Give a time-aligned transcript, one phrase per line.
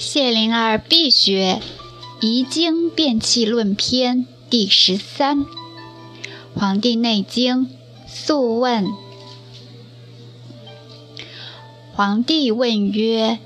[0.00, 1.60] 谢灵儿必学
[2.24, 4.18] 《遗经变气论篇》
[4.48, 5.38] 第十三，
[6.54, 7.66] 《黄帝内经·
[8.06, 8.84] 素问》。
[11.92, 13.40] 黄帝问曰：“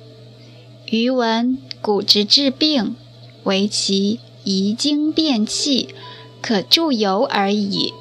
[0.93, 2.97] 余闻古之治病，
[3.45, 5.95] 唯其遗精变气，
[6.43, 7.95] 可助游而已。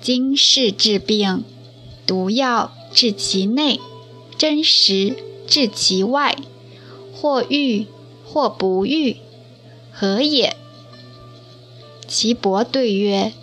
[0.00, 1.44] 今世治病，
[2.04, 3.78] 毒药治其内，
[4.36, 5.16] 真实
[5.46, 6.36] 治其外。”
[7.20, 7.86] 或欲，
[8.24, 9.18] 或不欲，
[9.92, 10.56] 何也？
[12.08, 13.34] 岐伯对曰：“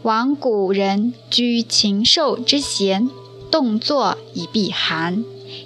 [0.00, 3.10] 往古人居禽兽之闲，
[3.50, 5.22] 动作以避寒，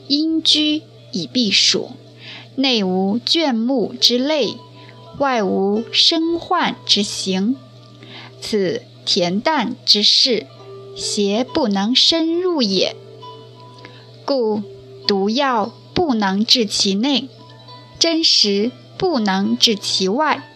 [0.08, 1.90] 阴居以避暑，
[2.56, 4.56] 内无倦目之类，
[5.18, 7.54] 外无身患之形。
[8.40, 10.48] 此恬淡之事，
[10.96, 12.96] 邪不能深入也。
[14.24, 14.62] 故
[15.06, 17.26] 毒药。”不能治其内，
[17.98, 20.46] 真实不能治其外，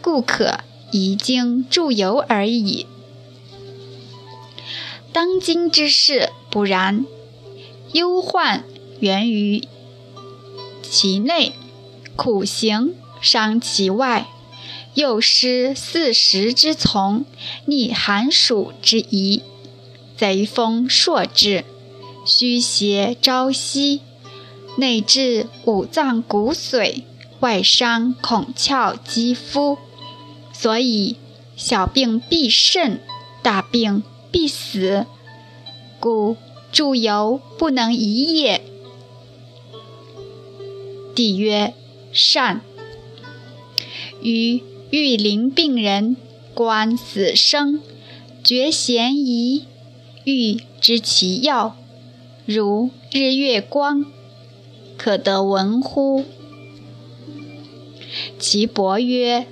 [0.00, 0.60] 故可
[0.90, 2.86] 遗精助游而已。
[5.12, 7.04] 当今之事不然，
[7.92, 8.64] 忧患
[9.00, 9.68] 源于
[10.80, 11.52] 其内，
[12.16, 14.26] 苦行伤其外，
[14.94, 17.26] 又失四时之从，
[17.66, 19.42] 逆寒暑之宜，
[20.16, 21.66] 贼风朔至，
[22.24, 24.00] 虚邪朝夕。
[24.76, 27.02] 内治五脏骨髓，
[27.40, 29.78] 外伤孔窍肌肤，
[30.52, 31.16] 所以
[31.56, 33.00] 小病必甚，
[33.42, 35.06] 大病必死，
[36.00, 36.36] 故
[36.72, 38.62] 助游不能已也。
[41.14, 41.74] 帝曰：
[42.12, 42.62] 善。
[44.22, 46.16] 于欲临病人，
[46.54, 47.80] 观死生，
[48.42, 49.66] 觉嫌疑，
[50.24, 51.76] 欲知其要，
[52.46, 54.06] 如日月光。
[55.02, 56.24] 可得闻乎？
[58.38, 59.48] 其伯曰：“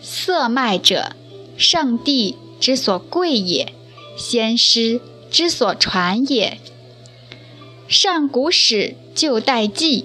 [0.00, 1.16] 色脉者，
[1.58, 3.72] 上帝之所贵也，
[4.16, 6.58] 先师之所传也。
[7.88, 10.04] 上古始旧代纪，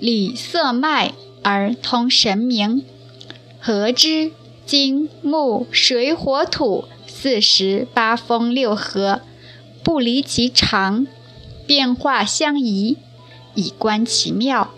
[0.00, 2.84] 理色脉而通神明，
[3.60, 4.32] 合之
[4.66, 9.20] 金木水火土四时八风六合，
[9.84, 11.06] 不离其常，
[11.68, 12.96] 变化相宜。”
[13.56, 14.70] 以观其妙，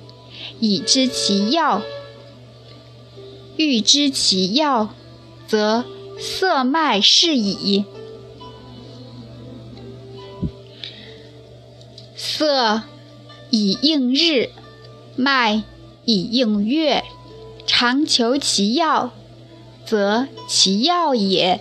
[0.60, 1.82] 以知其要。
[3.58, 4.94] 欲知其要，
[5.46, 5.84] 则
[6.18, 7.84] 色脉是矣。
[12.14, 12.82] 色
[13.50, 14.50] 以应日，
[15.16, 15.62] 脉
[16.04, 17.04] 以应月。
[17.66, 19.12] 常求其要，
[19.84, 21.60] 则其要也。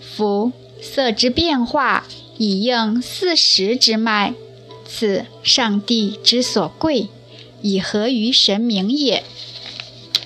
[0.00, 2.04] 夫色之变化，
[2.36, 4.34] 以应四时之脉。
[4.94, 7.08] 此上帝之所贵，
[7.62, 9.24] 以合于神明也。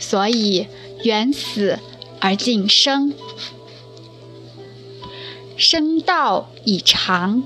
[0.00, 0.66] 所以
[1.04, 1.78] 远死
[2.18, 3.14] 而近生，
[5.56, 7.44] 生道以长，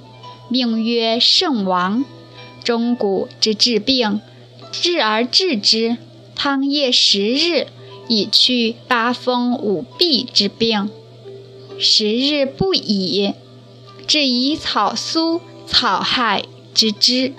[0.49, 2.07] 命曰圣王。
[2.65, 4.21] 中古之治病，
[4.73, 5.99] 治而治之，
[6.35, 7.67] 汤液十日，
[8.09, 10.91] 以去八风五痹之病。
[11.79, 13.35] 十日不已，
[14.07, 16.45] 至以草苏、草害。
[16.73, 17.35] 知之，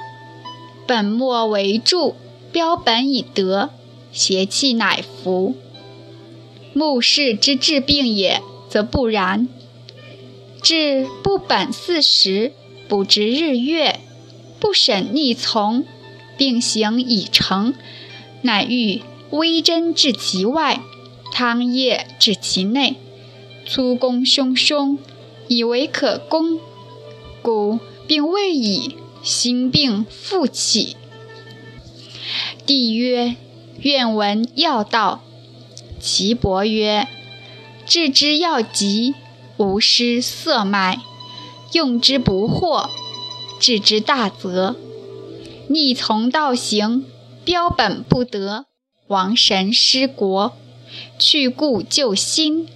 [0.86, 2.16] 本末为助，
[2.52, 3.70] 标本以德，
[4.12, 5.56] 邪气乃服。
[6.74, 9.48] 目视之治病也，则不然。
[10.62, 12.54] 治不本四时，
[12.88, 14.00] 不知日月，
[14.60, 15.86] 不审逆从，
[16.38, 17.74] 病行已成，
[18.44, 20.82] 乃欲微针治其外，
[21.32, 22.96] 汤液治其内，
[23.66, 24.98] 粗攻汹汹，
[25.48, 26.60] 以为可攻，
[27.42, 28.96] 故病未已。
[29.24, 30.98] 心病复起。
[32.66, 33.36] 帝曰
[33.82, 35.22] ：“愿闻药道。”
[36.00, 37.08] 岐伯曰
[37.86, 39.14] ：“治之要急，
[39.58, 41.00] 无失色脉；
[41.74, 42.90] 用之不惑，
[43.60, 44.76] 治之大则。
[45.68, 47.06] 逆从道行，
[47.46, 48.66] 标本不得，
[49.08, 50.54] 亡神失国，
[51.20, 52.68] 去故救新，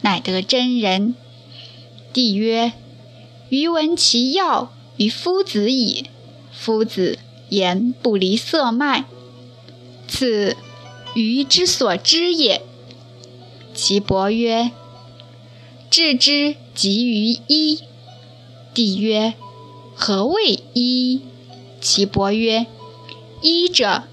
[0.00, 1.14] 乃得真人。”
[2.12, 2.72] 帝曰
[3.50, 6.06] ：“余闻其药。”于夫子矣。
[6.52, 7.18] 夫子
[7.50, 9.04] 言不离色脉，
[10.08, 10.56] 此
[11.14, 12.62] 愚之所知也。
[13.74, 14.72] 其伯曰
[15.90, 17.82] ：“治之急于医。”
[18.72, 19.34] 帝曰
[19.94, 21.20] ：“何谓医？”
[21.80, 22.66] 其伯曰
[23.42, 24.04] ：“医者，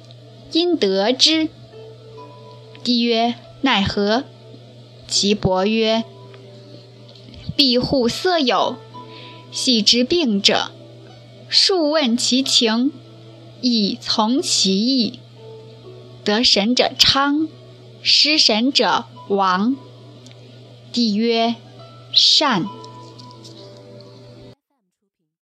[0.51, 1.50] 因得之。”
[2.83, 4.25] 帝曰：“奈何？”
[5.07, 6.03] 其伯曰
[7.56, 8.75] ：“庇护色友。”
[9.53, 10.71] 系之病者，
[11.47, 12.91] 数问其情，
[13.61, 15.19] 以从其意。
[16.23, 17.47] 得神者昌，
[18.01, 19.75] 失神者亡。
[20.91, 21.53] 帝曰：
[22.11, 22.65] 善。